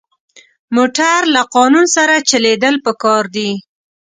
[0.75, 3.49] موټر له قانون سره چلېدل پکار دي.